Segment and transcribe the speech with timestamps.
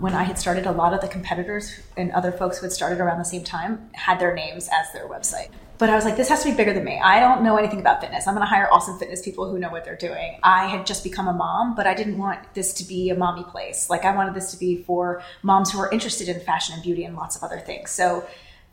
[0.00, 2.98] When I had started, a lot of the competitors and other folks who had started
[2.98, 5.50] around the same time had their names as their website.
[5.78, 7.00] But I was like, this has to be bigger than me.
[7.02, 8.26] I don't know anything about fitness.
[8.26, 10.38] I'm going to hire awesome fitness people who know what they're doing.
[10.42, 13.44] I had just become a mom, but I didn't want this to be a mommy
[13.44, 13.90] place.
[13.90, 17.04] Like, I wanted this to be for moms who are interested in fashion and beauty
[17.04, 17.90] and lots of other things.
[17.90, 18.24] So,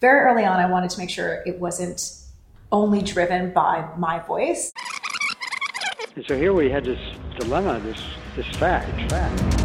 [0.01, 2.13] very early on, I wanted to make sure it wasn't
[2.71, 4.71] only driven by my voice.
[6.15, 6.99] And so here we had this
[7.39, 8.01] dilemma, this,
[8.35, 9.58] this fact, fact.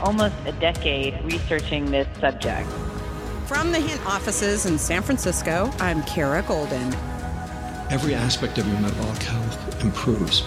[0.00, 2.68] Almost a decade researching this subject.
[3.46, 6.92] From the Hint offices in San Francisco, I'm Kara Goldin.
[7.90, 10.42] Every aspect of your metabolic health improves.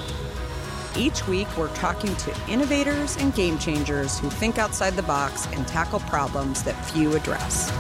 [0.95, 5.67] Each week, we're talking to innovators and game changers who think outside the box and
[5.67, 7.71] tackle problems that few address.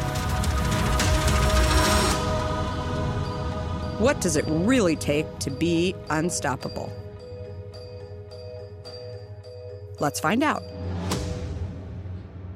[3.99, 6.91] What does it really take to be unstoppable?
[9.99, 10.63] Let's find out.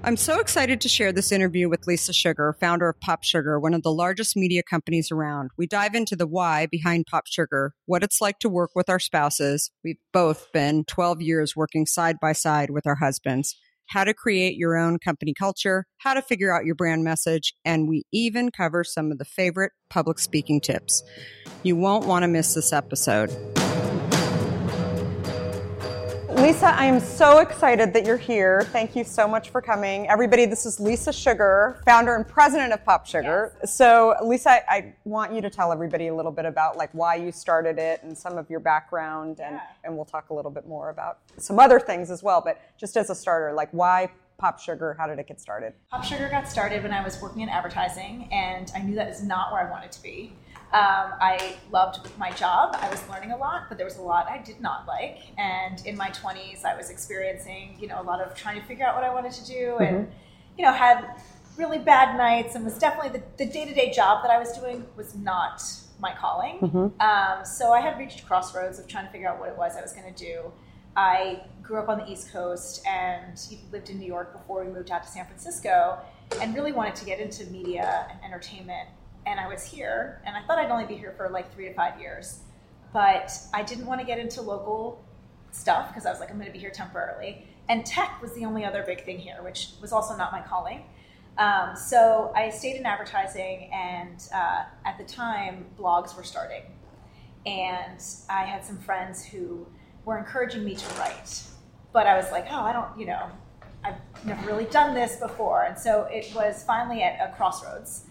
[0.06, 3.74] I'm so excited to share this interview with Lisa Sugar, founder of Pop Sugar, one
[3.74, 5.52] of the largest media companies around.
[5.58, 9.00] We dive into the why behind Pop Sugar, what it's like to work with our
[9.00, 9.72] spouses.
[9.82, 13.56] We've both been 12 years working side by side with our husbands,
[13.88, 17.88] how to create your own company culture, how to figure out your brand message, and
[17.88, 21.02] we even cover some of the favorite public speaking tips.
[21.64, 23.32] You won't want to miss this episode.
[26.36, 28.64] Lisa, I am so excited that you're here.
[28.72, 30.10] Thank you so much for coming.
[30.10, 33.56] Everybody, this is Lisa Sugar, founder and president of Pop Sugar.
[33.60, 33.76] Yes.
[33.76, 37.16] So, Lisa, I, I, want you to tell everybody a little bit about like why
[37.16, 39.62] you started it and some of your background and, yeah.
[39.84, 42.98] and we'll talk a little bit more about some other things as well, but just
[42.98, 44.96] as a starter, like why Pop Sugar?
[44.98, 45.74] How did it get started?
[45.92, 49.24] Pop Sugar got started when I was working in advertising and I knew that is
[49.24, 50.34] not where I wanted to be.
[50.74, 52.76] Um, I loved my job.
[52.80, 55.20] I was learning a lot, but there was a lot I did not like.
[55.38, 58.84] And in my 20s, I was experiencing, you know, a lot of trying to figure
[58.84, 60.12] out what I wanted to do, and mm-hmm.
[60.58, 61.22] you know, had
[61.58, 65.14] really bad nights, and was definitely the, the day-to-day job that I was doing was
[65.14, 65.62] not
[66.00, 66.58] my calling.
[66.58, 67.00] Mm-hmm.
[67.00, 69.82] Um, so I had reached crossroads of trying to figure out what it was I
[69.82, 70.52] was going to do.
[70.98, 73.40] I grew up on the East Coast and
[73.72, 76.00] lived in New York before we moved out to San Francisco,
[76.42, 78.90] and really wanted to get into media and entertainment
[79.26, 81.74] and I was here, and I thought I'd only be here for like three to
[81.74, 82.40] five years,
[82.92, 85.04] but I didn't want to get into local
[85.52, 87.48] stuff because I was like, I'm going to be here temporarily.
[87.70, 90.84] And tech was the only other big thing here, which was also not my calling.
[91.38, 96.64] Um, so I stayed in advertising, and uh, at the time, blogs were starting.
[97.46, 99.66] And I had some friends who
[100.06, 101.44] were encouraging me to write.
[101.92, 103.30] But I was like, oh, I don't, you know,
[103.84, 103.96] I've
[104.26, 105.64] never really done this before.
[105.64, 108.06] And so it was finally at a crossroads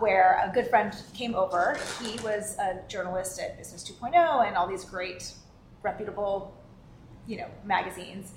[0.00, 1.78] where a good friend came over.
[2.02, 5.32] He was a journalist at Business 2.0 and all these great,
[5.82, 6.56] reputable,
[7.26, 8.32] you know, magazines.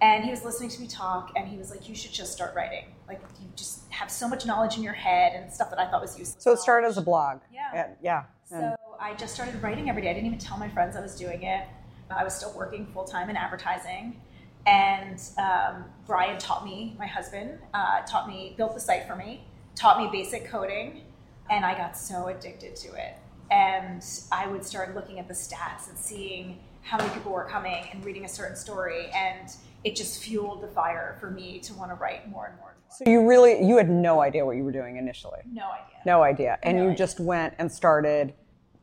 [0.00, 2.54] And he was listening to me talk, and he was like, "You should just start
[2.54, 2.86] writing.
[3.08, 6.02] Like, you just have so much knowledge in your head and stuff that I thought
[6.02, 7.40] was useful." So it started as a blog.
[7.52, 7.88] Yeah.
[8.02, 8.24] Yeah.
[8.44, 10.10] So I just started writing every day.
[10.10, 11.66] I didn't even tell my friends I was doing it.
[12.10, 14.20] I was still working full time in advertising.
[14.66, 19.44] And um, Brian taught me, my husband, uh, taught me, built the site for me
[19.74, 21.02] taught me basic coding,
[21.50, 23.16] and I got so addicted to it.
[23.50, 27.86] And I would start looking at the stats and seeing how many people were coming
[27.92, 29.50] and reading a certain story, and
[29.84, 32.70] it just fueled the fire for me to want to write more and more.
[32.70, 33.06] And more.
[33.06, 35.40] So you really you had no idea what you were doing initially.
[35.50, 35.96] No idea.
[36.06, 36.98] No idea, and no you idea.
[36.98, 38.34] just went and started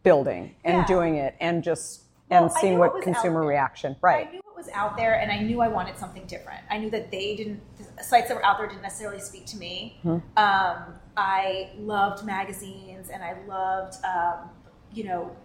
[0.04, 0.86] building and yeah.
[0.88, 2.01] doing it, and just
[2.32, 3.96] well, and seeing what, consumer reaction.
[4.02, 4.28] Right.
[4.28, 6.62] I knew what was out there, and I knew I wanted something different.
[6.70, 7.62] I knew that they didn't
[7.98, 10.00] the sites that were out there didn't necessarily speak to me.
[10.04, 10.38] Mm-hmm.
[10.38, 14.50] Um, I loved magazines, and I loved um,
[14.94, 15.36] you know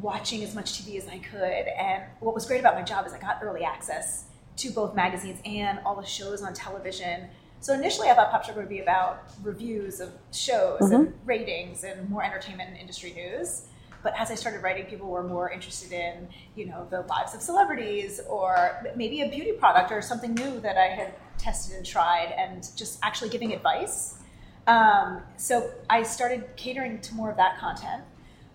[0.00, 1.40] watching as much TV as I could.
[1.40, 4.24] And what was great about my job is I got early access
[4.56, 7.28] to both magazines and all the shows on television.
[7.60, 12.08] So initially, I thought Pop Sugar would be about reviews of shows and ratings and
[12.10, 13.62] more entertainment and industry news.
[14.04, 17.40] But as I started writing, people were more interested in, you know, the lives of
[17.40, 22.32] celebrities or maybe a beauty product or something new that I had tested and tried,
[22.38, 24.18] and just actually giving advice.
[24.66, 28.04] Um, so I started catering to more of that content.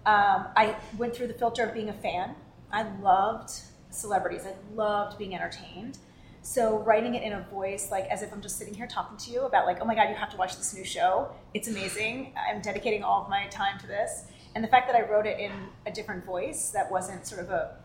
[0.06, 2.36] Um, I went through the filter of being a fan.
[2.72, 3.52] I loved
[3.90, 4.44] celebrities.
[4.46, 5.98] I loved being entertained.
[6.42, 9.32] So writing it in a voice like as if I'm just sitting here talking to
[9.32, 11.30] you about like, oh my god, you have to watch this new show.
[11.54, 12.34] It's amazing.
[12.38, 14.26] I'm dedicating all of my time to this.
[14.56, 15.52] And the fact that I wrote it in
[15.86, 17.76] a different voice that wasn't sort of a,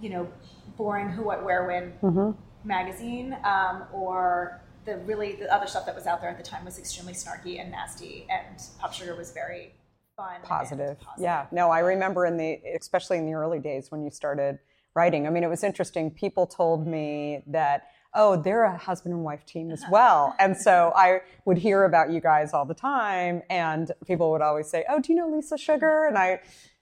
[0.00, 0.28] you know,
[0.76, 2.34] boring who, what, where, when
[2.64, 6.64] magazine, um, or the really the other stuff that was out there at the time
[6.64, 9.74] was extremely snarky and nasty, and Pop Sugar was very
[10.16, 10.96] fun, and positive.
[11.18, 11.46] Yeah.
[11.52, 14.58] No, I remember in the, especially in the early days when you started
[14.94, 15.26] writing.
[15.26, 16.10] I mean, it was interesting.
[16.10, 20.34] People told me that, oh, they're a husband and wife team as well.
[20.40, 24.68] And so I would hear about you guys all the time, and people would always
[24.68, 26.06] say, oh, do you know Lisa Sugar?
[26.08, 26.40] And I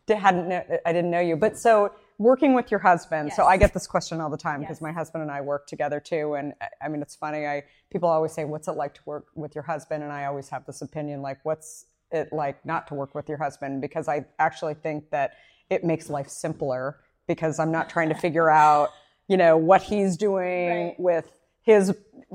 [0.08, 1.36] hadn't, know, I didn't know you.
[1.36, 3.32] But so working with your husband.
[3.32, 5.98] So I get this question all the time because my husband and I work together
[5.98, 6.34] too.
[6.34, 7.46] And I- I mean, it's funny.
[7.46, 10.48] I people always say, "What's it like to work with your husband?" And I always
[10.50, 14.26] have this opinion, like, "What's it like not to work with your husband?" Because I
[14.38, 15.32] actually think that
[15.70, 18.90] it makes life simpler because I'm not trying to figure out,
[19.28, 21.00] you know, what he's doing Right.
[21.00, 21.30] with
[21.62, 21.94] his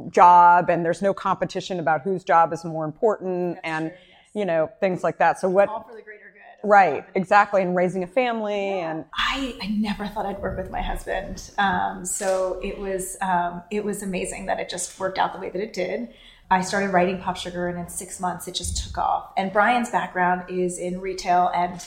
[0.09, 4.29] job, and there's no competition about whose job is more important, and true, yes.
[4.33, 5.39] you know, things like that.
[5.39, 5.69] So what?
[5.69, 6.67] all for the greater good.
[6.67, 10.81] Right, exactly, and raising a family and I, I never thought I'd work with my
[10.81, 11.51] husband.
[11.57, 15.49] Um, so it was um, it was amazing that it just worked out the way
[15.49, 16.09] that it did.
[16.51, 19.31] I started writing Pop Sugar, and in six months, it just took off.
[19.37, 21.79] And Brian's background is in retail, and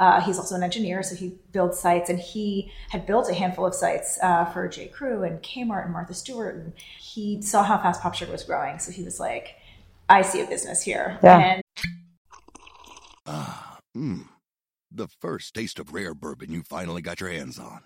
[0.00, 2.10] uh, he's also an engineer, so he builds sites.
[2.10, 4.88] And he had built a handful of sites uh, for J.
[4.88, 8.78] Crew and Kmart and Martha Stewart, and he saw how fast Pop Sugar was growing.
[8.78, 9.56] So he was like,
[10.08, 11.38] "I see a business here." Yeah.
[11.38, 11.62] And
[13.96, 14.28] Mmm.
[14.90, 17.80] The first taste of rare bourbon you finally got your hands on.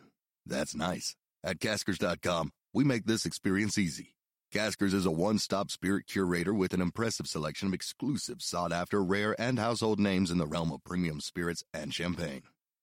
[0.46, 1.16] That's nice.
[1.42, 4.14] At Caskers.com, we make this experience easy.
[4.52, 9.02] Caskers is a one stop spirit curator with an impressive selection of exclusive, sought after,
[9.02, 12.42] rare, and household names in the realm of premium spirits and champagne.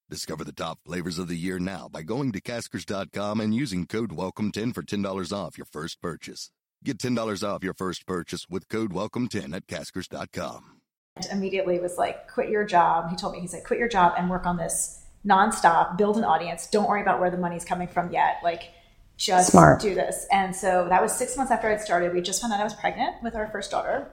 [0.10, 4.10] Discover the top flavors of the year now by going to Caskers.com and using code
[4.10, 6.50] WELCOME10 for $10 off your first purchase.
[6.83, 10.81] Get $10 off your first purchase with code WELCOME10 at Caskers.com.
[11.18, 13.12] And immediately was like, quit your job.
[13.12, 16.24] He told me, he said, quit your job and work on this nonstop, build an
[16.24, 16.65] audience.
[16.65, 18.38] Don't worry about where the money's coming from yet.
[18.44, 18.72] Like,
[19.19, 19.81] just Smart.
[19.81, 20.25] do this.
[20.31, 22.13] And so that was six months after I'd started.
[22.13, 24.10] We just found out I was pregnant with our first daughter.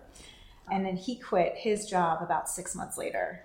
[0.70, 3.44] And then he quit his job about six months later.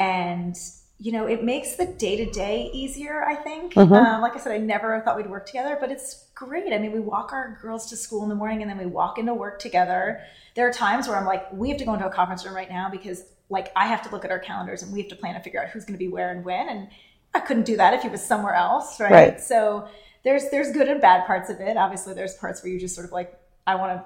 [0.00, 0.56] And,
[0.98, 3.76] you know, it makes the day to day easier, I think.
[3.76, 3.90] Um,
[4.22, 6.72] like I said, I never thought we'd work together, but it's great.
[6.72, 9.18] I mean, we walk our girls to school in the morning and then we walk
[9.18, 10.22] into work together.
[10.54, 12.70] There are times where I'm like, we have to go into a conference room right
[12.70, 15.34] now because, like, I have to look at our calendars and we have to plan
[15.34, 16.66] to figure out who's going to be where and when.
[16.66, 16.88] And
[17.34, 19.12] I couldn't do that if he was somewhere else, right?
[19.12, 19.40] Right.
[19.40, 19.86] So
[20.24, 21.76] there's there's good and bad parts of it.
[21.76, 24.04] Obviously, there's parts where you just sort of like, I want to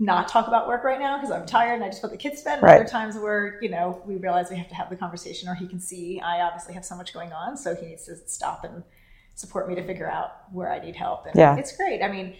[0.00, 2.38] not talk about work right now because I'm tired and I just put the kids
[2.40, 2.54] to bed.
[2.54, 2.80] And Right.
[2.80, 5.66] Other times where you know we realize we have to have the conversation, or he
[5.66, 8.84] can see I obviously have so much going on, so he needs to stop and
[9.34, 11.26] support me to figure out where I need help.
[11.26, 11.56] And Yeah.
[11.56, 12.02] it's great.
[12.02, 12.34] I mean,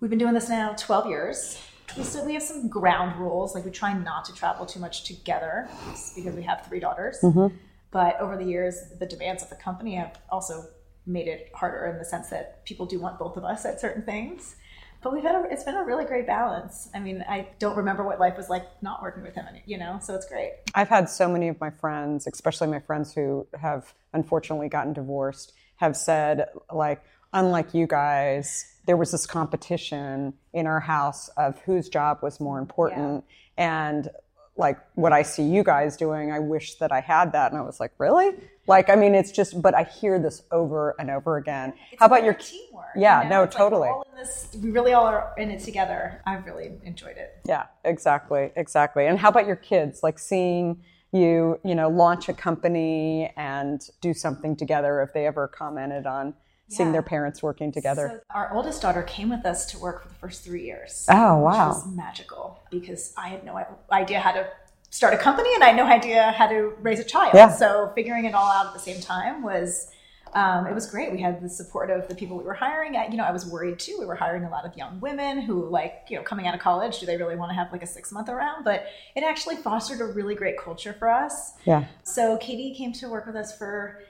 [0.00, 1.60] we've been doing this now 12 years.
[1.96, 5.04] We still we have some ground rules, like we try not to travel too much
[5.04, 5.68] together
[6.16, 7.18] because we have three daughters.
[7.22, 7.54] Mm-hmm.
[7.92, 10.64] But over the years, the demands of the company have also
[11.06, 14.02] made it harder in the sense that people do want both of us at certain
[14.02, 14.56] things.
[15.02, 16.88] But we've had a, it's been a really great balance.
[16.94, 19.98] I mean, I don't remember what life was like not working with him, you know,
[20.00, 20.52] so it's great.
[20.74, 25.52] I've had so many of my friends, especially my friends who have unfortunately gotten divorced,
[25.76, 27.02] have said, like,
[27.34, 32.58] unlike you guys, there was this competition in our house of whose job was more
[32.58, 33.24] important.
[33.58, 34.08] And
[34.56, 37.50] like what I see you guys doing, I wish that I had that.
[37.50, 38.34] And I was like, really?
[38.66, 41.74] Like, I mean, it's just, but I hear this over and over again.
[41.98, 42.86] How about your teamwork?
[42.96, 43.36] Yeah, you know?
[43.38, 43.88] no, It's like totally.
[43.88, 46.22] all in this, we really all are in it together.
[46.24, 47.40] I've really enjoyed it.
[47.46, 49.06] Yeah, exactly, exactly.
[49.06, 50.02] And how about your kids?
[50.02, 50.82] Like seeing
[51.12, 55.02] you, you know, launch a company and do something together.
[55.02, 56.34] If they ever commented on
[56.68, 58.08] seeing their parents working together.
[58.14, 61.06] So our oldest daughter came with us to work for the first three years.
[61.10, 61.68] Oh, wow.
[61.68, 64.48] Which was magical because I had no idea how to
[64.90, 67.32] start a company and I had no idea how to raise a child.
[67.34, 67.50] Yeah.
[67.50, 69.90] So figuring it all out at the same time was.
[70.32, 71.12] Um, it was great.
[71.12, 72.96] We had the support of the people we were hiring.
[72.96, 73.96] I, you know, I was worried too.
[74.00, 76.60] We were hiring a lot of young women who, like, you know, coming out of
[76.60, 78.64] college, do they really want to have like a six month around?
[78.64, 81.52] But it actually fostered a really great culture for us.
[81.64, 81.84] yeah.
[82.02, 84.00] So Katie came to work with us for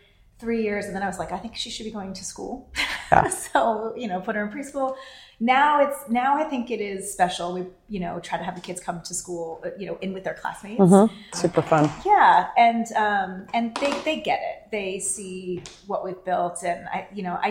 [0.45, 2.71] three years, and then I was like, I think she should be going to school.
[3.11, 3.29] Yeah.
[3.47, 4.97] so you know, put her in preschool.
[5.41, 7.55] Now it's now I think it is special.
[7.55, 10.13] We you know try to have the kids come to school, uh, you know, in
[10.13, 10.81] with their classmates.
[10.81, 11.11] Mhm.
[11.35, 11.91] Super fun.
[12.05, 14.57] Yeah, and um, and they they get it.
[14.71, 17.51] They see what we've built, and I you know I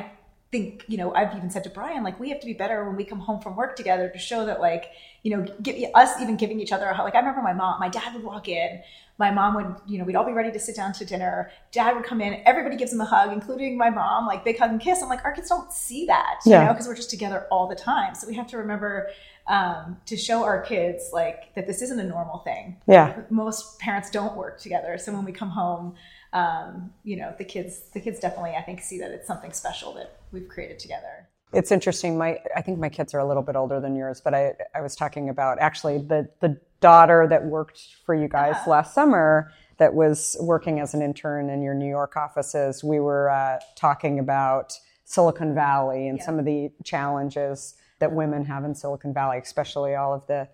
[0.53, 2.95] think you know I've even said to Brian like we have to be better when
[2.95, 4.91] we come home from work together to show that like
[5.23, 7.05] you know give, us even giving each other a hug.
[7.05, 8.81] Like I remember my mom, my dad would walk in.
[9.19, 11.51] My mom would, you know, we'd all be ready to sit down to dinner.
[11.71, 12.41] Dad would come in.
[12.47, 15.03] Everybody gives him a hug, including my mom, like big hug and kiss.
[15.03, 17.75] I'm like, our kids don't see that, you know, because we're just together all the
[17.75, 18.15] time.
[18.15, 19.09] So we have to remember
[19.47, 23.21] um, to show our kids like that this isn't a normal thing Yeah.
[23.29, 25.95] most parents don't work together so when we come home
[26.33, 29.93] um, you know the kids the kids definitely i think see that it's something special
[29.93, 32.17] that we've created together It's interesting.
[32.17, 34.81] My I think my kids are a little bit older than yours, but I I
[34.81, 39.93] was talking about actually the the daughter that worked for you guys last summer that
[39.93, 42.83] was working as an intern in your New York offices.
[42.83, 44.73] We were uh, talking about
[45.05, 50.13] Silicon Valley and some of the challenges that women have in Silicon Valley, especially all
[50.13, 50.47] of the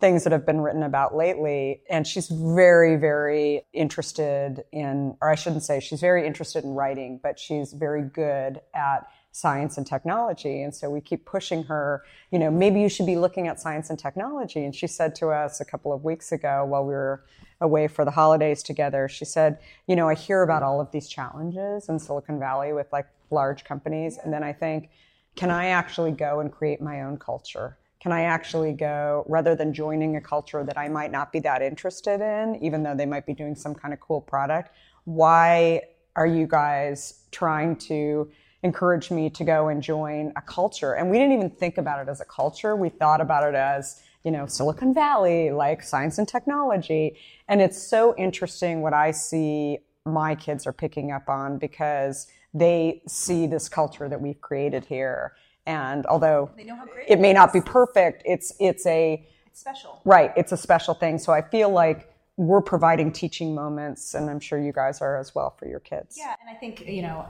[0.00, 1.82] things that have been written about lately.
[1.90, 7.20] And she's very, very interested in, or I shouldn't say she's very interested in writing,
[7.22, 10.62] but she's very good at science and technology.
[10.62, 12.02] And so we keep pushing her,
[12.32, 14.64] you know, maybe you should be looking at science and technology.
[14.64, 17.24] And she said to us a couple of weeks ago while we were
[17.60, 21.08] away for the holidays together, she said, you know, I hear about all of these
[21.08, 24.18] challenges in Silicon Valley with like large companies.
[24.22, 24.88] And then I think,
[25.36, 27.76] can I actually go and create my own culture?
[28.00, 31.60] Can I actually go rather than joining a culture that I might not be that
[31.60, 34.70] interested in, even though they might be doing some kind of cool product?
[35.04, 35.82] Why
[36.16, 38.30] are you guys trying to
[38.62, 40.94] encourage me to go and join a culture?
[40.94, 42.74] And we didn't even think about it as a culture.
[42.74, 47.18] We thought about it as, you know, Silicon Valley, like science and technology.
[47.48, 53.02] And it's so interesting what I see my kids are picking up on because they
[53.06, 55.34] see this culture that we've created here.
[55.70, 59.02] And although They know how great it may not be perfect, it's it's a
[59.46, 61.18] it's special right, it's a special thing.
[61.18, 62.00] So I feel like
[62.36, 66.16] we're providing teaching moments and I'm sure you guys are as well for your kids.
[66.24, 67.26] yeah and i think you know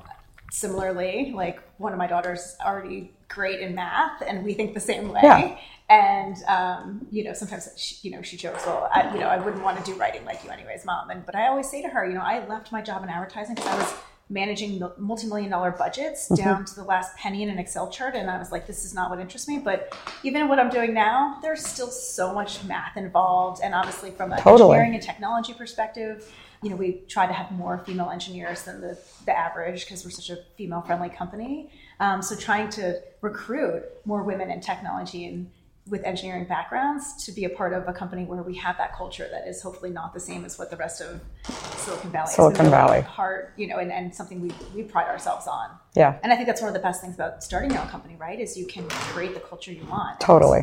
[0.52, 5.08] similarly like one of my daughters already great in math and we think the same
[5.08, 5.56] way Yeah.
[5.88, 9.38] and um, you know sometimes she, you know she jokes well I, you know i
[9.44, 11.88] wouldn't want to do writing like you anyways mom and but i always say to
[11.88, 13.92] her you know i left my job in advertising because i was
[14.30, 16.36] managing multi-million dollar budgets Mhm.
[16.36, 18.94] down to the last penny in an excel chart and i was like this is
[18.94, 22.96] not what interests me but even what i'm doing now there's still so much math
[22.96, 24.76] involved and obviously from a Totally.
[24.76, 26.32] engineering and technology perspective
[26.62, 28.96] you know we try to have more female engineers than the,
[29.26, 34.22] the average because we're such a female friendly company um, so trying to recruit more
[34.22, 35.50] women in technology and
[35.90, 39.28] with engineering backgrounds to be a part of a company where we have that culture
[39.30, 41.20] that is hopefully not the same as what the rest of
[41.78, 42.34] Silicon Valley is.
[42.36, 43.00] Silicon really Valley.
[43.02, 45.68] hard, you know, and, and something we, we pride ourselves on.
[45.96, 46.16] Yeah.
[46.22, 48.38] And I think that's one of the best things about starting your own company, right?
[48.38, 50.20] Is you can create the culture you want.
[50.20, 50.62] Totally.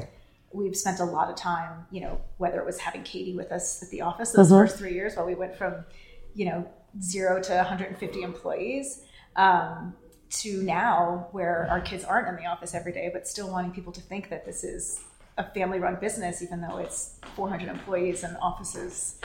[0.54, 3.84] We've spent a lot of time, you know, whether it was having Katie with us
[3.84, 4.60] at the office those Mhm.
[4.62, 5.84] first three years while we went from,
[6.36, 6.66] you know,
[7.02, 9.02] zero to 150 employees,
[9.36, 9.94] um,
[10.30, 13.92] to now where our kids aren't in the office every day, but still wanting people
[13.94, 15.02] to think that this is
[15.38, 19.20] a family run business, even though it's 400 employees and offices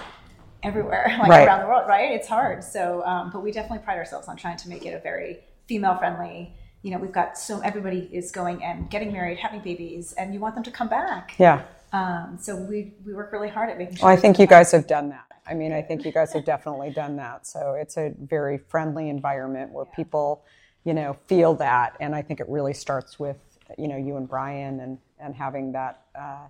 [0.62, 1.46] everywhere, like Right.
[1.46, 2.12] around the world, right?
[2.12, 2.62] It's hard.
[2.62, 5.96] So, um, but we definitely pride ourselves on trying to make it a very female
[5.96, 6.54] friendly.
[6.82, 10.40] You know, we've got so everybody is going and getting married, having babies, and you
[10.40, 11.34] want them to come back.
[11.38, 11.62] Yeah.
[11.92, 14.06] Um, so we we work really hard at making sure.
[14.06, 15.26] Well, I think you guys have done that.
[15.46, 17.46] I mean, I think you guys have definitely done that.
[17.46, 20.44] So it's a very friendly environment where people,
[20.84, 21.96] you know, feel that.
[22.00, 23.36] And I think it really starts with,
[23.76, 26.46] you know, you and Brian and, and having that uh,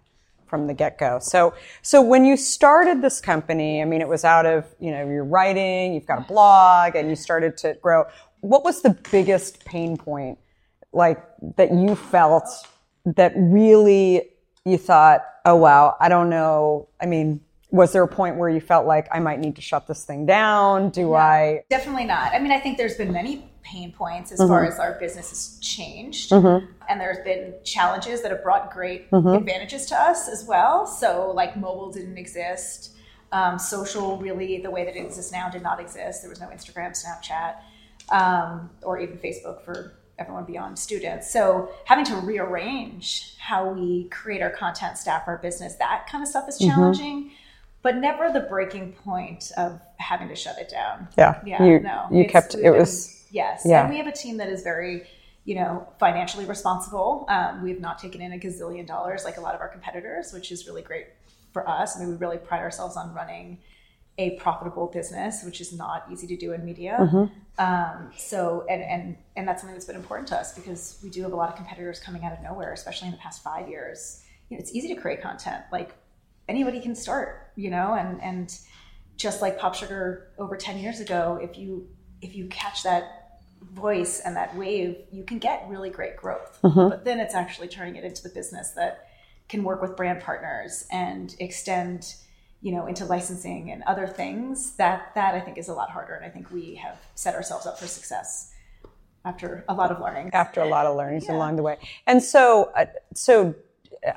[0.46, 1.18] from the get go.
[1.20, 5.08] So, so when you started this company, I mean, it was out of, you know,
[5.08, 8.04] your writing, you've got a blog, and you started to grow.
[8.40, 10.38] What was the biggest pain point,
[10.92, 11.22] like,
[11.56, 12.48] that you felt
[13.04, 14.30] that really
[14.64, 16.88] you thought, oh, wow, I don't know.
[17.00, 17.40] I mean,
[17.72, 20.26] was there a point where you felt like I might need to shut this thing
[20.26, 20.90] down?
[20.90, 21.64] Do I?
[21.70, 22.32] Definitely not.
[22.32, 24.48] I mean, I think there's been many pain points as Mhm.
[24.48, 26.30] far as our business has changed.
[26.32, 26.68] Mhm.
[26.88, 29.36] And there's been challenges that have brought great Mhm.
[29.38, 30.86] advantages to us as well.
[30.86, 32.90] So, like, mobile didn't exist.
[33.30, 36.20] Um, social, really, the way that it exists now, did not exist.
[36.22, 37.54] There was no Instagram, Snapchat,
[38.10, 41.30] um, or even Facebook for everyone beyond students.
[41.30, 46.28] So, having to rearrange how we create our content, staff our business, that kind of
[46.28, 46.66] stuff is Mhm.
[46.68, 47.30] challenging.
[47.82, 51.08] But never the breaking point of having to shut it down.
[51.18, 51.64] Yeah, Yeah.
[51.64, 52.06] you- no.
[52.10, 53.62] you kept- it was- Yes.
[53.64, 53.80] yeah.
[53.82, 55.06] And we have a team that is very,
[55.44, 57.24] you know, financially responsible.
[57.28, 60.52] Um, we've not taken in a gazillion dollars like a lot of our competitors, which
[60.52, 61.06] is really great
[61.52, 61.96] for us.
[61.96, 63.58] I mean, we really pride ourselves on running
[64.18, 66.98] a profitable business, which is not easy to do in media.
[67.00, 67.30] Mhm.
[67.58, 71.22] Um, so, and, and, and that's something that's been important to us because we do
[71.22, 74.22] have a lot of competitors coming out of nowhere, especially in the past five years.
[74.50, 75.64] You know, it's easy to create content.
[75.72, 75.94] Like
[76.48, 78.58] anybody can start, you know, and, and
[79.16, 81.88] just like Pop Sugar over 10 years ago, if you,
[82.20, 83.40] if you catch that
[83.72, 86.58] voice and that wave, you can get really great growth.
[86.62, 86.90] Mhm.
[86.90, 89.08] But then it's actually turning it into the business that
[89.48, 92.14] can work with brand partners and extend
[92.60, 96.14] you know into licensing and other things that that i think is a lot harder
[96.14, 98.52] and i think we have set ourselves up for success
[99.24, 101.78] after a lot of learning after a lot of learnings along the way.
[102.06, 103.54] And so, uh, so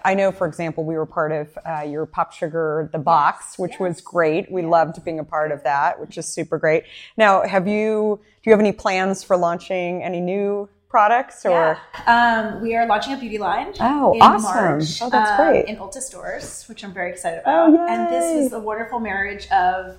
[0.04, 3.80] I know, for example, we were part of uh, your Pop Sugar the Box, which
[3.80, 4.52] was great.
[4.52, 6.86] We loved being a part of that, which is super great.
[7.18, 11.78] Now, have you do you have any plans for launching any new products or?
[12.08, 14.44] um, we are launching a beauty line Oh, in awesome.
[14.44, 15.66] March, Oh, that's um, great.
[15.66, 17.70] in Ulta stores, which I'm very excited about.
[17.70, 17.90] Oh, about.
[17.90, 19.98] and this is a wonderful marriage of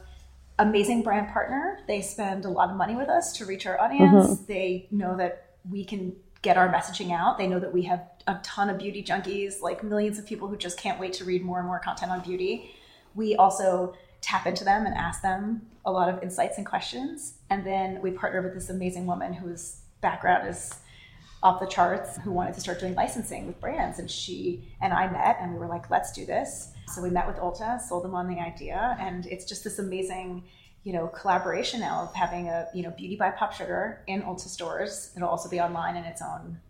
[0.59, 1.81] amazing brand partner.
[1.87, 4.26] They spend a lot of money with us to reach our audience.
[4.40, 4.47] Mhm.
[4.47, 6.16] They know that we can
[6.47, 7.38] get our messaging out.
[7.38, 10.57] They know that we have a ton of beauty junkies, like millions of people who
[10.57, 12.71] just can't wait to read more and more content on beauty.
[13.17, 17.38] We also tap into them and ask them a lot of insights and questions.
[17.50, 20.73] And then we partner with this amazing woman whose background is
[21.43, 23.99] off the charts who wanted to start doing licensing with brands.
[23.99, 26.71] And she and I met and we were like, let's do this.
[26.95, 28.97] So we met with Ulta, sold them on the idea.
[29.00, 30.45] And it's just this amazing,
[30.87, 34.47] you know, collaboration now of having a, you know, Beauty by Pop Sugar in Ulta
[34.47, 35.11] stores.
[35.16, 36.61] It'll also be online in its own,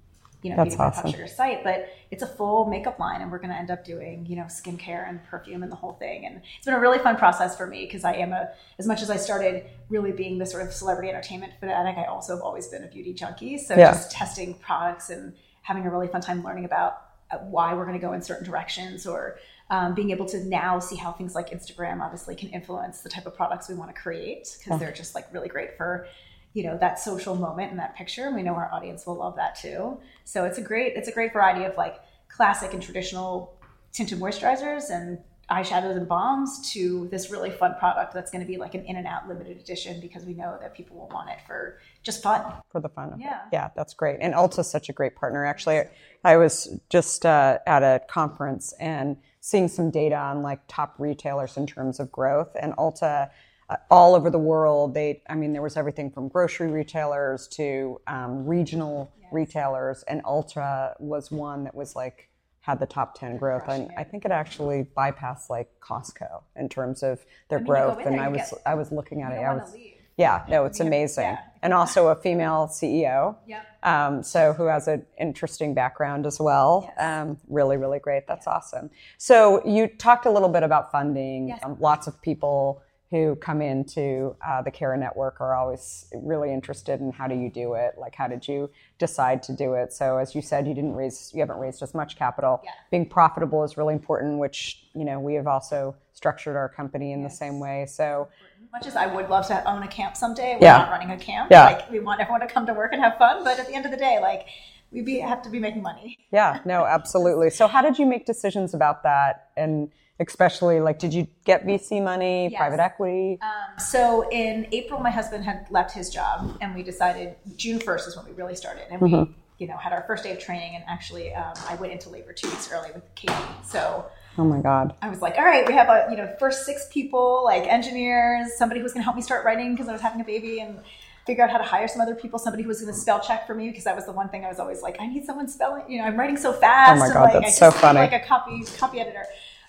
[0.41, 0.91] you know, That's Beauty by.
[0.91, 1.63] Pop Sugar site.
[1.63, 4.45] But it's a full makeup line and we're going to end up doing, you know,
[4.45, 6.25] skincare and perfume and the whole thing.
[6.25, 9.03] And it's been a really fun process for me because I am a, as much
[9.03, 12.69] as I started really being the sort of celebrity entertainment fanatic, I also have always
[12.69, 13.59] been a beauty junkie.
[13.59, 13.91] So Yeah.
[13.91, 18.01] just testing products and having a really fun time learning about uh, why we're going
[18.01, 19.37] to go in certain directions or
[19.71, 23.27] um, being able to now see how things like Instagram obviously can influence the type
[23.27, 26.07] of products we want to create because they're just like really great for
[26.53, 28.27] you know that social moment and that picture.
[28.27, 29.99] And we know our audience will love that too.
[30.25, 33.55] So it's a great it's a great variety of like classic and traditional
[33.93, 35.19] tinted moisturizers and
[35.51, 38.97] eyeshadows and balms to this really fun product that's going to be like an in
[38.97, 42.43] and out limited edition because we know that people will want it for just fun.
[42.71, 43.43] for the fun of Yeah.
[43.43, 43.49] it.
[43.53, 44.19] Yeah, that's great.
[44.21, 45.45] And Ulta's such a great partner.
[45.45, 45.83] Actually,
[46.25, 51.57] I was just uh, at a conference and seeing some data on like top retailers
[51.57, 53.31] in terms of growth, and Ulta.
[53.69, 58.01] Uh, all over the world, they, I mean, there was everything from grocery retailers to
[58.07, 62.29] um, regional retailers, and Ulta was one that was like
[62.61, 63.65] had the top 10 growth.
[63.69, 67.99] And I think it actually bypassed like Costco in terms of their I mean, growth.
[68.07, 69.37] and I was, I was looking at it.
[69.37, 69.96] I was, leave.
[70.17, 71.37] Yeah, no, it's amazing.
[71.63, 73.37] And also a female CEO.
[73.47, 73.67] Yep.
[73.83, 76.93] Um, so who has an interesting background as well.
[76.99, 78.27] Um, really, really great.
[78.27, 78.91] That's awesome.
[79.19, 81.49] So you talked a little bit about funding.
[81.49, 81.61] Yes.
[81.63, 87.01] Um, lots of people who come into uh, the Kara Network are always really interested
[87.01, 87.95] in how do you do it?
[87.97, 89.93] Like how did you decide to do it?
[89.93, 92.61] So as you said, you didn't raise, you haven't raised as much capital.
[92.65, 92.73] Yeah.
[92.91, 97.23] Being profitable is really important, which you know we have also structured our company in
[97.23, 97.87] the same way.
[97.87, 98.29] So
[98.73, 100.79] much as I would love to own a camp someday, we're Yeah.
[100.79, 101.51] not running a camp.
[101.51, 101.65] Yeah.
[101.65, 103.85] Like we want everyone to come to work and have fun, but at the end
[103.85, 104.47] of the day, like
[104.93, 106.19] we be, have to be making money.
[106.31, 107.51] Yeah, no, absolutely.
[107.51, 109.51] So, how did you make decisions about that?
[109.57, 112.59] And especially, like, did you get VC money, Yes.
[112.59, 113.39] private equity?
[113.43, 118.09] Um, so in April, my husband had left his job, and we decided June first
[118.09, 119.35] is when we really started, and we, Mhm.
[119.59, 120.75] you know, had our first day of training.
[120.77, 123.35] And actually, um, I went into labor two weeks early with Katie.
[123.65, 124.07] So
[124.39, 124.95] Oh my God.
[125.01, 128.57] I was like, all right, we have a you know first six people like engineers,
[128.57, 130.61] somebody who was going to help me start writing because I was having a baby,
[130.61, 130.79] and
[131.27, 133.47] figure out how to hire some other people, somebody who was going to spell check
[133.47, 135.49] for me because that was the one thing I was always like, I need someone
[135.49, 135.91] spelling.
[135.91, 136.97] You know, I'm writing so fast.
[136.97, 137.99] Oh my and, God, like, that's I so funny.
[137.99, 139.25] Like a copy copy editor.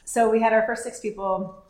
[0.05, 1.63] So we had our first six people.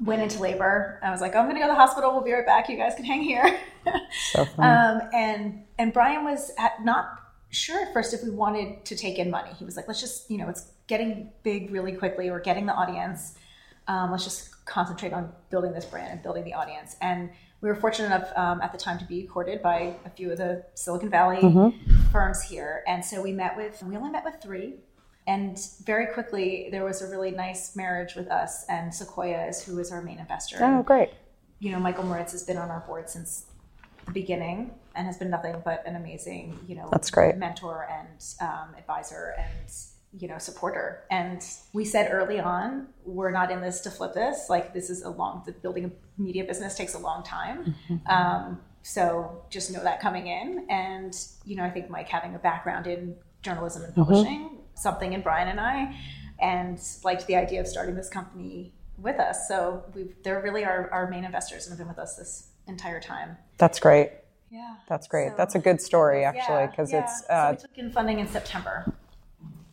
[0.00, 0.98] Went into labor.
[1.00, 2.12] I was like, oh, I'm going to go to the hospital.
[2.12, 2.68] We'll be right back.
[2.68, 3.58] You guys can hang here.
[4.32, 4.68] So funny.
[4.68, 7.06] Um, and and Brian was at, not
[7.50, 9.50] sure at first if we wanted to take in money.
[9.56, 12.30] He was like, let's just you know, it's getting big really quickly.
[12.30, 13.34] We're getting the audience.
[13.88, 16.96] Um, let's just concentrate on building this brand and building the audience.
[17.00, 20.30] And we were fortunate enough um, at the time to be courted by a few
[20.30, 22.10] of the Silicon Valley Mhm.
[22.12, 22.82] firms here.
[22.86, 24.80] And so we met with, we only met with three.
[25.28, 29.78] And very quickly, there was a really nice marriage with us and Sequoia, is who
[29.80, 30.58] is our main investor.
[30.60, 31.10] Oh, great.
[31.58, 33.46] You know, Michael Moritz has been on our board since
[34.04, 37.36] the beginning and has been nothing but an amazing, you know, That's great.
[37.36, 38.08] mentor and
[38.40, 39.70] um, advisor and
[40.18, 41.04] you know supporter.
[41.10, 44.46] And we said early on, we're not in this to flip this.
[44.48, 45.42] Like this is a long.
[45.46, 47.74] The building a media business takes a long time.
[47.88, 48.06] Mm-hmm.
[48.10, 50.66] Um, so just know that coming in.
[50.70, 53.96] And you know, I think Mike having a background in journalism and Mhm.
[53.96, 55.94] publishing, something in Brian and I,
[56.40, 59.46] and liked the idea of starting this company with us.
[59.48, 63.00] So we've, they're really our, our main investors and have been with us this entire
[63.00, 63.36] time.
[63.58, 64.10] That's great.
[64.50, 64.76] Yeah.
[64.88, 65.30] That's great.
[65.30, 67.02] So- That's a good story, actually, because yeah.
[67.02, 67.20] it's.
[67.20, 68.92] so Uh, we took in funding in September.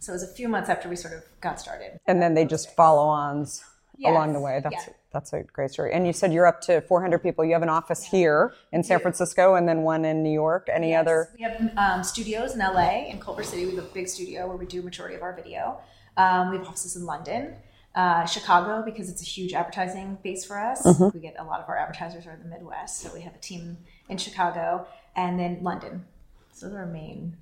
[0.03, 1.97] So it was a few months after we sort of got started.
[2.07, 3.63] and then they just follow ons
[4.05, 4.59] along the way.
[4.61, 4.93] That's yeah.
[5.13, 5.93] that's a great story.
[5.93, 7.45] And you said you're up to 400 people.
[7.45, 10.67] You have an office here in San Francisco, and then one in New York.
[10.69, 11.01] Any Yes.
[11.01, 11.29] other?
[11.37, 13.65] We have um, studios in LA, in Culver City.
[13.65, 15.79] We have a big studio where we do majority of our video.
[16.17, 17.55] Um, we have offices in London,
[17.95, 20.83] uh, Chicago, because it's a huge advertising base for us.
[20.85, 21.13] Mhm.
[21.13, 23.39] We get a lot of our advertisers are in the Midwest, so we have a
[23.39, 23.77] team
[24.09, 24.85] in Chicago
[25.15, 26.05] and then London.
[26.51, 27.37] So those are our main.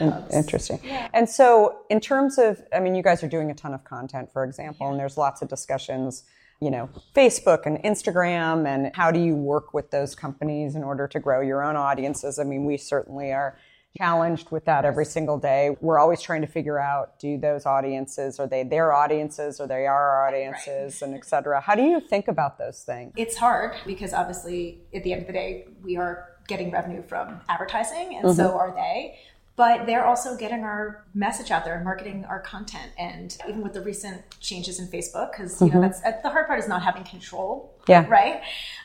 [0.00, 0.80] In- Interesting.
[0.82, 1.08] Yeah.
[1.12, 4.32] And so, in terms of, I mean, you guys are doing a ton of content,
[4.32, 6.24] for example, and there's lots of discussions,
[6.60, 11.06] you know, Facebook and Instagram, and how do you work with those companies in order
[11.08, 12.38] to grow your own audiences?
[12.38, 13.56] I mean, we certainly are
[13.96, 15.76] challenged with that every single day.
[15.80, 19.86] We're always trying to figure out do those audiences, are they their audiences, or they
[19.86, 21.60] our audiences, and et cetera.
[21.60, 23.12] How do you think about those things?
[23.16, 27.40] It's hard because obviously, at the end of the day, we are getting revenue from
[27.48, 28.34] advertising, and Mhm.
[28.36, 29.16] so are they.
[29.56, 32.90] But they're also getting our message out there and marketing our content.
[32.98, 36.02] And even with the recent changes in Facebook, because you know Mhm.
[36.02, 38.04] that's the hard part is not having control, Yeah.
[38.08, 38.42] right?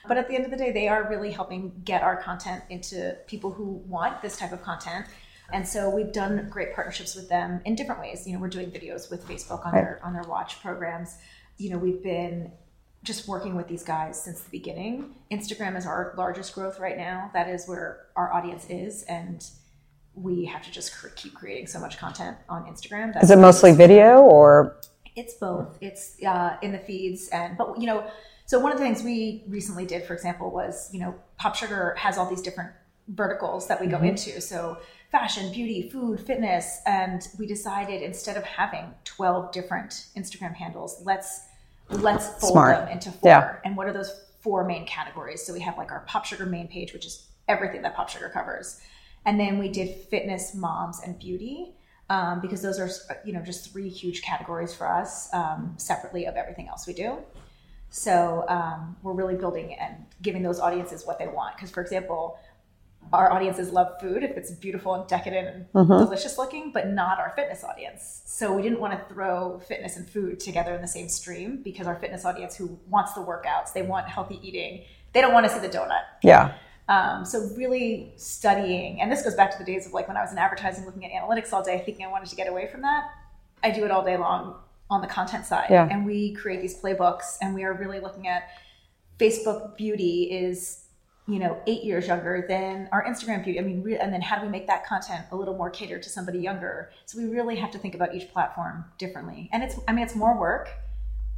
[0.07, 3.17] But at the end of the day, they are really helping get our content into
[3.25, 5.07] people who want this type of content.
[5.51, 8.27] And so we've done great partnerships with them in different ways.
[8.27, 9.81] You know, we're doing videos with Facebook on Right.
[9.83, 11.17] their on their watch programs.
[11.57, 12.51] You know, we've been
[13.01, 15.15] just working with these guys since the beginning.
[15.31, 17.31] Instagram is our largest growth right now.
[17.33, 19.43] That is where our audience is, and
[20.21, 23.21] we have to just keep creating so much content on Instagram.
[23.21, 24.77] Is it mostly video or?
[25.15, 25.77] It's both.
[25.81, 28.05] It's uh, in the feeds, and but you know,
[28.45, 31.95] so one of the things we recently did, for example, was you know, Pop Sugar
[31.97, 32.71] has all these different
[33.09, 34.09] verticals that we go Mhm.
[34.09, 34.39] into.
[34.39, 34.77] So
[35.11, 41.41] fashion, beauty, food, fitness, and we decided instead of having twelve different Instagram handles, let's
[41.89, 42.77] let's fold Smart.
[42.77, 43.29] them into four.
[43.31, 43.55] Yeah.
[43.65, 45.43] And what are those four main categories?
[45.45, 48.29] So we have like our Pop Sugar main page, which is everything that Pop Sugar
[48.29, 48.79] covers,
[49.29, 51.75] and then we did fitness, moms, and beauty.
[52.11, 52.89] Um, because those are
[53.23, 57.19] you know just three huge categories for us um, separately of everything else we do
[57.91, 62.39] so um, we're really building and giving those audiences what they want because for example
[63.13, 65.99] our audiences love food if it's beautiful and decadent and Mhm.
[66.03, 70.09] delicious looking but not our fitness audience so we didn't want to throw fitness and
[70.09, 73.83] food together in the same stream because our fitness audience who wants the workouts they
[73.83, 76.53] want healthy eating they don't want to see the donut Yeah.
[76.89, 80.21] Um, so really studying, and this goes back to the days of like when I
[80.21, 82.81] was in advertising, looking at analytics all day, thinking I wanted to get away from
[82.81, 83.03] that.
[83.63, 84.55] I do it all day long
[84.89, 85.87] on the content side, Yeah.
[85.89, 88.43] and we create these playbooks, and we are really looking at
[89.19, 90.85] Facebook beauty is
[91.27, 93.59] you know eight years younger than our Instagram beauty.
[93.59, 96.01] I mean, re- and then how do we make that content a little more catered
[96.03, 96.89] to somebody younger?
[97.05, 100.15] So we really have to think about each platform differently, and it's I mean it's
[100.15, 100.69] more work.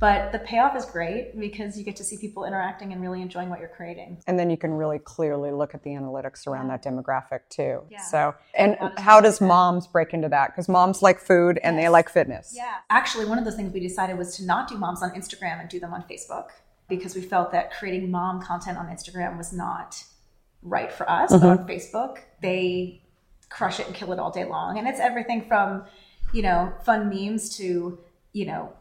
[0.01, 3.51] But the payoff is great because you get to see people interacting and really enjoying
[3.51, 4.19] what you're creating.
[4.25, 7.83] And then you can really clearly look at the analytics around that demographic too.
[7.87, 8.01] Yeah.
[8.01, 10.47] So, and how does moms break into that?
[10.47, 12.51] Because moms like food and they like fitness.
[12.57, 12.77] Yeah.
[12.89, 15.69] Actually, one of the things we decided was to not do moms on Instagram and
[15.69, 16.47] do them on Facebook
[16.89, 20.03] because we felt that creating mom content on Instagram was not
[20.63, 21.29] right for us.
[21.31, 21.59] But Mhm.
[21.59, 23.03] on Facebook, they
[23.49, 24.79] crush it and kill it all day long.
[24.79, 25.85] And it's everything from,
[26.33, 27.99] you know, fun memes to,
[28.33, 28.73] you know,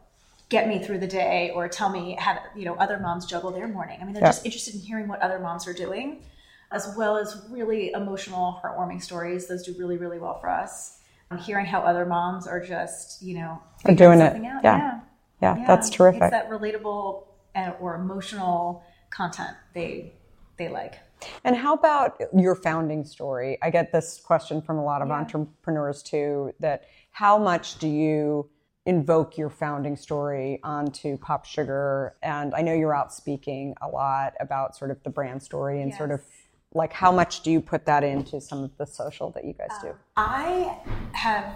[0.51, 3.69] get me through the day or tell me how, you know, other moms juggle their
[3.69, 3.97] morning.
[4.01, 4.27] I mean, they're Yeah.
[4.29, 6.23] just interested in hearing what other moms are doing,
[6.71, 9.47] as well as really emotional, heartwarming stories.
[9.47, 10.99] Those do really, really well for us.
[11.31, 14.33] And hearing how other moms are just, you know, Are doing it.
[14.33, 14.61] something out.
[14.63, 14.99] Yeah.
[15.41, 16.21] Yeah, that's terrific.
[16.21, 17.23] It's that relatable
[17.55, 20.13] uh, or emotional content they
[20.57, 20.99] they like.
[21.43, 23.57] And how about your founding story?
[23.63, 25.15] I get this question from a lot of Yeah.
[25.15, 28.49] entrepreneurs too that how much do you
[28.85, 32.15] invoke your founding story onto Pop Sugar?
[32.23, 35.93] And I know you're out speaking a lot about sort of the brand story and
[35.93, 36.21] sort of
[36.73, 39.71] like how much do you put that into some of the social that you guys
[39.81, 39.93] do?
[40.15, 40.77] I
[41.13, 41.53] have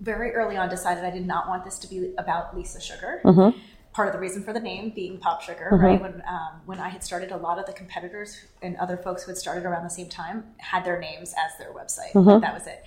[0.00, 3.20] very early on decided I did not want this to be about Lisa Sugar.
[3.24, 3.54] Mhm.
[3.92, 5.82] Part of the reason for the name being Pop Sugar, Mhm.
[5.82, 6.00] right?
[6.00, 9.30] When um, when I had started, a lot of the competitors and other folks who
[9.30, 12.12] had started around the same time had their names as their website.
[12.12, 12.40] Mhm.
[12.40, 12.84] That was it.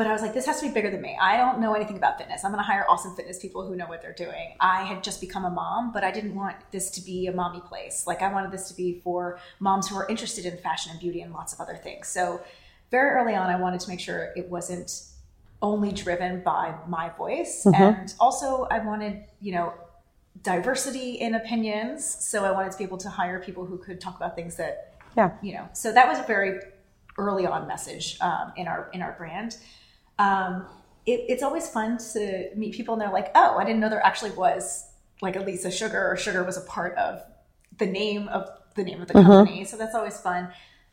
[0.00, 1.14] But I was like, this has to be bigger than me.
[1.20, 2.42] I don't know anything about fitness.
[2.42, 4.54] I'm going to hire awesome fitness people who know what they're doing.
[4.58, 7.60] I had just become a mom, but I didn't want this to be a mommy
[7.60, 8.06] place.
[8.06, 11.20] Like, I wanted this to be for moms who are interested in fashion and beauty
[11.20, 12.08] and lots of other things.
[12.08, 12.40] So,
[12.90, 15.02] very early on, I wanted to make sure it wasn't
[15.60, 17.64] only driven by my voice.
[17.66, 17.78] Mhm.
[17.78, 19.74] And also, I wanted, you know,
[20.42, 22.06] diversity in opinions.
[22.06, 24.94] So, I wanted to be able to hire people who could talk about things that
[25.14, 25.32] Yeah.
[25.42, 26.58] you know so that was a very
[27.18, 29.58] early on message um, in our in our brand
[30.24, 30.52] um,
[31.06, 32.22] it, it's always fun to
[32.60, 34.62] meet people and they're like oh i didn't know there actually was
[35.22, 37.12] like a Lisa Sugar or Sugar was a part of
[37.76, 38.42] the name of
[38.78, 39.26] the name of the Mhm.
[39.26, 39.64] company.
[39.64, 40.42] So that's always fun.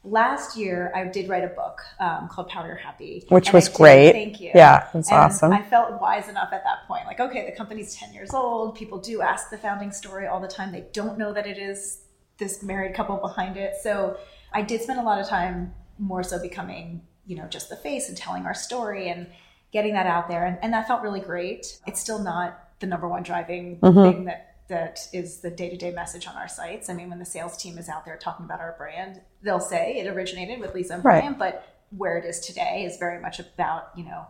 [0.03, 3.77] Last year, I did write a book um, called Power Your Happy, Which was did-
[3.77, 4.11] great.
[4.11, 4.51] Thank you.
[4.53, 5.53] Yeah, it's awesome.
[5.53, 7.05] I felt wise enough at that point.
[7.05, 8.75] Like, okay, the company's ten years old.
[8.75, 10.71] People do ask the founding story all the time.
[10.73, 12.03] They don't know that it is
[12.37, 13.75] this married couple behind it.
[13.81, 14.17] So
[14.51, 18.07] I did spend a lot of time more so becoming, you know, just the face
[18.09, 19.27] and telling our story and
[19.71, 20.45] getting that out there.
[20.45, 21.79] And, and that felt really great.
[21.85, 24.11] It's still not the number one driving Mhm.
[24.11, 26.89] thing that that is the day-to-day message on our sites.
[26.89, 29.97] I mean, when the sales team is out there talking about our brand, they'll say
[29.99, 31.21] it originated with Lisa and Right.
[31.21, 34.25] Brian, but where it is today is very much about, you know,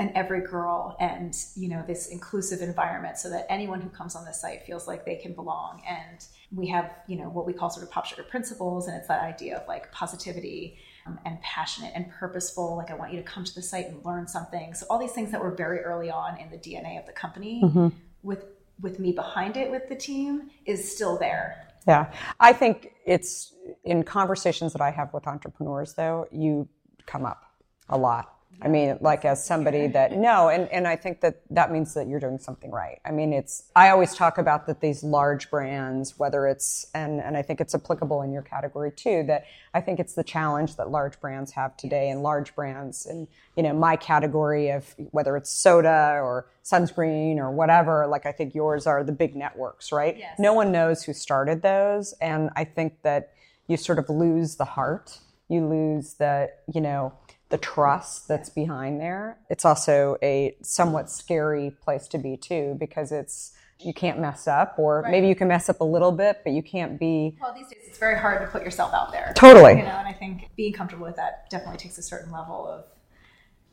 [0.00, 4.24] an every girl and you know this inclusive environment so that anyone who comes on
[4.24, 6.24] the site feels like they can belong and
[6.54, 9.20] we have you know what we call sort of pop sugar principles and it's that
[9.22, 13.44] idea of like positivity um, and passionate and purposeful like i want you to come
[13.44, 16.36] to the site and learn something so all these things that were very early on
[16.38, 17.92] in the dna of the company Mhm.
[18.22, 18.44] with
[18.80, 22.12] with me behind it with the team is still there Yeah.
[22.38, 26.68] I think it's in conversations that I have with entrepreneurs, though, you
[27.06, 27.42] come up
[27.88, 28.34] a lot.
[28.60, 32.08] I mean, like as somebody that, no, and, and I think that that means that
[32.08, 32.98] you're doing something right.
[33.04, 37.36] I mean, it's, I always talk about that these large brands, whether it's, and, and
[37.36, 39.44] I think it's applicable in your category too, that
[39.74, 43.62] I think it's the challenge that large brands have today and large brands and, you
[43.62, 48.86] know, my category of whether it's soda or sunscreen or whatever, like I think yours
[48.86, 50.16] are the big networks, right?
[50.18, 50.38] Yes.
[50.38, 52.12] No one knows who started those.
[52.20, 53.32] And I think that
[53.68, 55.18] you sort of lose the heart.
[55.48, 57.12] You lose the, you know,
[57.50, 59.38] the trust that's behind there.
[59.48, 64.74] It's also a somewhat scary place to be too, because it's, you can't mess up,
[64.78, 65.10] or Right.
[65.12, 67.36] maybe you can mess up a little bit, but you can't be.
[67.40, 69.72] well these days it's very hard to put yourself out there Totally.
[69.78, 72.84] you know and i think being comfortable with that definitely takes a certain level of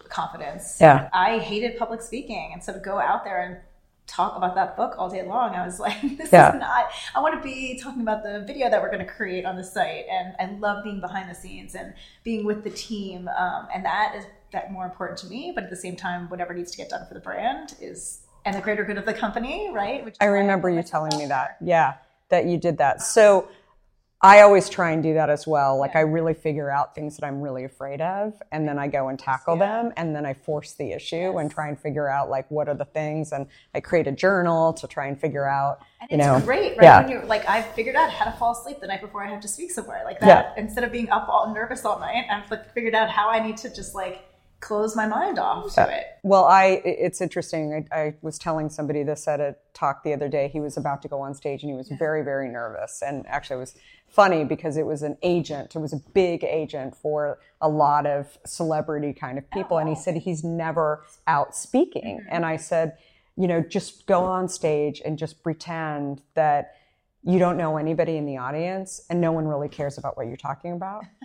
[0.09, 1.09] confidence Yeah.
[1.13, 3.57] i hated public speaking and so to go out there and
[4.07, 6.53] talk about that book all day long i was like this Yeah.
[6.53, 9.45] is not i want to be talking about the video that we're going to create
[9.45, 13.27] on the site and i love being behind the scenes and being with the team
[13.37, 16.53] um, and that is that more important to me but at the same time whatever
[16.53, 19.71] needs to get done for the brand is and the greater good of the company
[19.73, 21.57] right Which I remember you telling me that.
[21.61, 21.95] Yeah,
[22.29, 23.01] that you did that.
[23.01, 23.49] So
[24.25, 25.77] I always try and do that as well.
[25.77, 29.09] Like I really figure out things that I'm really afraid of and then I go
[29.09, 32.49] and tackle them and then I force the issue and try and figure out like
[32.49, 36.09] what are the things and I create a journal to try and figure out, And
[36.09, 36.39] you it's know.
[36.43, 36.83] great, right?
[36.83, 37.01] Yeah.
[37.01, 39.41] When you're like, I've figured out how to fall asleep the night before I have
[39.41, 40.57] to speak somewhere, like that.
[40.57, 43.57] Instead of being up all nervous all night, I've like figured out how I need
[43.57, 44.23] to just like
[44.59, 45.97] close my mind off to Yeah.
[45.97, 46.05] it.
[46.23, 47.87] Well, I it's interesting.
[47.91, 50.47] I, I was telling somebody this at a talk the other day.
[50.47, 53.03] He was about to go on stage and he was very very nervous.
[53.05, 53.75] And actually, it was
[54.07, 55.75] funny because it was an agent.
[55.75, 59.77] It was a big agent for a lot of celebrity kind of people.
[59.77, 59.99] And he oh.
[59.99, 62.19] said he's never out speaking.
[62.19, 62.29] Mm-hmm.
[62.31, 62.97] And I said,
[63.35, 66.75] you know, just go on stage and just pretend that
[67.25, 70.37] you don't know anybody in the audience and no one really cares about what you're
[70.37, 71.03] talking about.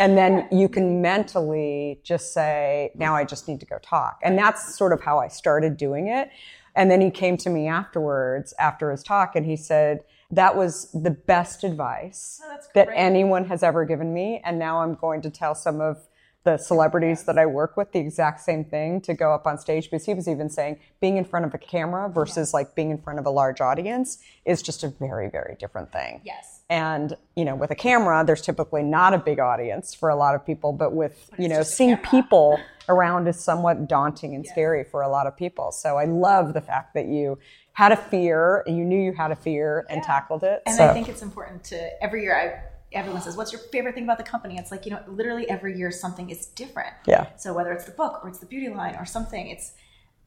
[0.00, 4.18] And then you can mentally just say, now I just need to go talk.
[4.24, 6.30] And that's sort of how I started doing it.
[6.74, 10.00] And then he came to me afterwards, after his talk, and he said,
[10.32, 14.40] that was the best advice oh, that anyone has ever given me.
[14.44, 16.08] And now I'm going to tell some of
[16.48, 19.90] the celebrities that I work with the exact same thing to go up on stage
[19.90, 22.96] because he was even saying being in front of a camera versus like being in
[22.96, 26.22] front of a large audience is just a very, very different thing.
[26.24, 26.60] Yes.
[26.70, 30.34] And, you know, with a camera, there's typically not a big audience for a lot
[30.34, 32.58] of people, but with, you know, seeing people
[32.88, 35.70] around is somewhat daunting and scary for a lot of people.
[35.70, 37.38] So I love the fact that you
[37.74, 40.62] had a fear, and you knew you had a fear and tackled it.
[40.66, 40.86] And so.
[40.88, 42.34] I think it's important to every year.
[42.34, 45.48] I everyone says, "What's your favorite thing about the company?" It's like you know, literally
[45.48, 46.94] every year something is different.
[47.06, 47.26] Yeah.
[47.36, 49.72] So whether it's the book or it's the beauty line or something, it's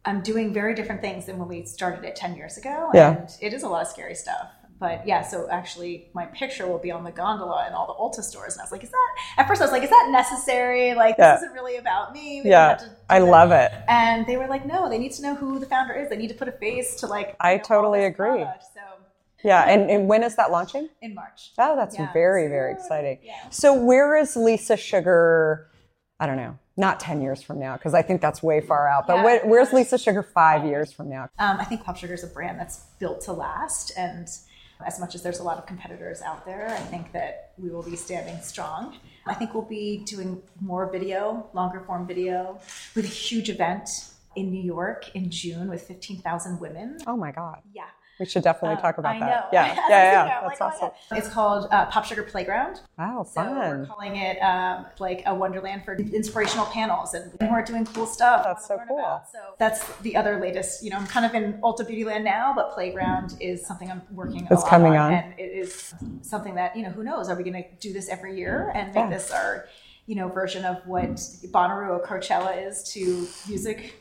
[0.06, 2.90] I'm doing very different things than when we started it ten years ago.
[2.94, 3.18] Yeah.
[3.18, 4.50] And it is a lot of scary stuff.
[4.80, 8.24] But yeah, so actually, my picture will be on the gondola in all the Ulta
[8.24, 10.96] stores, and I was like, "Is that?" At first, I was like, "Is that necessary?
[10.96, 11.34] Like, Yeah.
[11.36, 13.72] this isn't really about me." We yeah, have to I love it.
[13.88, 16.10] and they were like, no, they need to know who the founder is.
[16.10, 18.40] They need to put a face to like I totally agree.
[18.42, 18.64] product.
[18.74, 18.82] So
[19.44, 20.90] Yeah, and, and when is that launching?
[21.02, 21.52] in March.
[21.58, 23.20] Oh, that's Yeah, very, very exciting.
[23.24, 23.50] Yeah.
[23.50, 25.68] So, where is Lisa Sugar?
[26.20, 29.08] I don't know, not 10 years from now, because I think that's way far out,
[29.08, 29.24] but Yeah.
[29.24, 31.24] where, where's Lisa Sugar five years from now?
[31.40, 33.92] Um, I think Pop Sugar is a brand that's built to last.
[33.98, 34.28] And
[34.86, 37.82] as much as there's a lot of competitors out there, I think that we will
[37.84, 38.98] be standing strong.
[39.28, 42.60] I think we'll be doing more video, longer form video,
[42.96, 43.90] with a huge event
[44.36, 47.00] in New York in June with 15,000 women.
[47.08, 47.62] Oh my God.
[47.74, 47.84] Yeah.
[48.22, 49.30] We should definitely Uh, talk about I that.
[49.30, 49.44] know.
[49.52, 50.42] Yeah, As yeah, yeah.
[50.48, 50.92] That's like, oh awesome.
[51.10, 51.18] God.
[51.18, 52.80] It's called uh, Pop Sugar Playground.
[53.00, 53.88] Wow, So we're fun.
[53.88, 58.44] calling it um, like a wonderland for inspirational panels, and we're doing cool stuff.
[58.44, 59.24] That's so cool.
[59.32, 60.84] So that's the other latest.
[60.84, 64.04] You know, I'm kind of in Ulta Beauty Land now, but Playground is something I'm
[64.12, 64.48] working.
[64.52, 65.14] It's coming on.
[65.14, 66.92] and it is something that you know.
[66.92, 67.28] Who knows?
[67.28, 69.10] Are we going to do this every year and make Yeah.
[69.10, 69.66] this our
[70.06, 71.16] you know version of what
[71.56, 73.96] Bonnaroo or Coachella is to music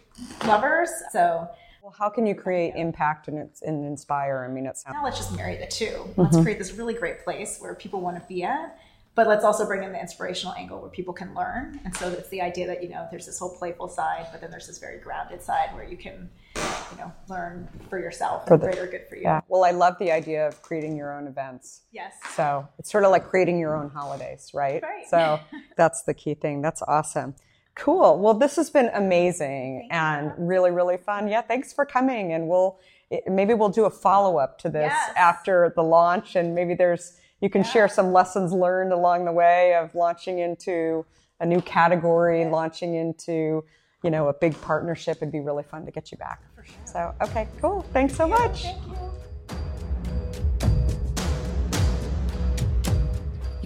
[0.46, 0.90] lovers?
[1.10, 1.48] So
[1.82, 4.46] Well, how can you create impact and, it's, and inspire?
[4.48, 6.42] I mean, it sounds now let's just marry the 2 Let's Mhm.
[6.42, 8.78] create this really great place where people want to be at,
[9.14, 11.80] but let's also bring in the inspirational angle where people can learn.
[11.84, 14.50] And so it's the idea that, you know, there's this whole playful side, but then
[14.50, 18.66] there's this very grounded side where you can, you know, learn for yourself For the-
[18.66, 19.22] greater good for you.
[19.22, 19.40] Yeah.
[19.48, 21.82] Well, I love the idea of creating your own events.
[21.92, 22.12] Yes.
[22.36, 24.82] So it's sort of like creating your own holidays, right?
[24.82, 25.08] Right.
[25.08, 25.40] So
[25.78, 26.60] that's the key thing.
[26.60, 27.34] That's awesome.
[27.74, 28.18] Cool.
[28.18, 31.28] Well, this has been amazing and really, really fun.
[31.28, 31.40] Yeah.
[31.40, 32.32] Thanks for coming.
[32.32, 32.78] And we'll
[33.26, 35.12] maybe we'll do a follow up to this Yes.
[35.16, 39.74] after the launch, and maybe there's you can share some lessons learned along the way
[39.74, 41.04] of launching into
[41.40, 43.64] a new category, launching into
[44.02, 45.16] you know a big partnership.
[45.18, 46.42] It'd be really fun to get you back.
[46.54, 46.64] Sure.
[46.84, 47.82] So okay, cool.
[47.92, 48.66] Thanks so much.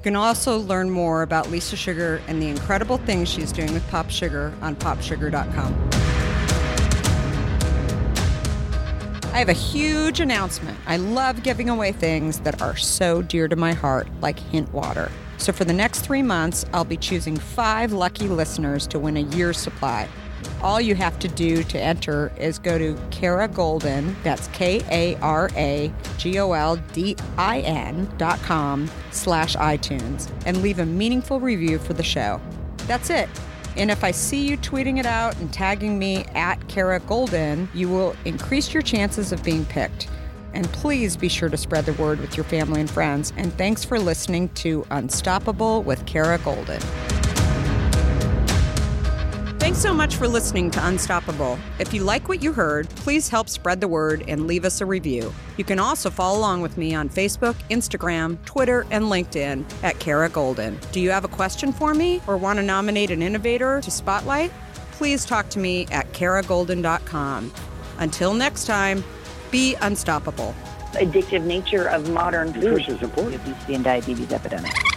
[0.04, 4.52] Can also learn more about Lisa Sugar and the incredible things she's doing with PopSugar
[4.60, 5.88] on popsugar.com.
[9.32, 10.78] I have a huge announcement.
[10.86, 15.10] I love giving away things that are so dear to my heart, like Hint Water.
[15.38, 19.20] So for the next three months, I'll be choosing five lucky listeners to win a
[19.20, 20.06] year's supply.
[20.64, 25.34] All you have to do to enter is go to Kara Goldin, that's K-A-R-A-G-O-L-D-I-N
[28.16, 32.40] dot com slash iTunes, and leave a meaningful review for the show.
[32.86, 33.28] That's it.
[33.76, 37.90] And if I see you tweeting it out and tagging me at Kara Goldin, you
[37.90, 40.08] will increase your chances of being picked.
[40.54, 43.34] And please be sure to spread the word with your family and friends.
[43.36, 47.03] And thanks for listening to Unstoppable with Kara Goldin.
[49.74, 51.58] Thanks so much for listening to Unstoppable.
[51.80, 54.86] If you like what you heard, please help spread the word and leave us a
[54.86, 55.34] review.
[55.56, 60.30] You can also follow along with me on Facebook, Instagram, Twitter, and LinkedIn at Kara
[60.30, 60.78] Goldin.
[60.92, 64.52] Do you have a question for me or want to nominate an innovator to spotlight?
[64.92, 67.52] Please talk to me at karagoldin.com.
[67.98, 69.02] Until next time,
[69.50, 70.54] be unstoppable.
[70.92, 72.62] Addictive nature of modern food.
[72.62, 73.42] Nutrition is important.
[73.42, 74.93] The obesity and diabetes epidemic.